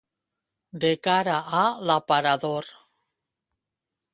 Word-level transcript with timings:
De 0.85 0.89
cara 1.07 1.35
a 1.59 1.67
l'aparador. 1.91 2.73